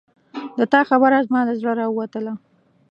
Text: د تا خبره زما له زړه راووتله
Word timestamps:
د 0.57 0.59
تا 0.71 0.81
خبره 0.89 1.17
زما 1.27 1.41
له 1.47 1.53
زړه 1.59 1.73
راووتله 1.79 2.33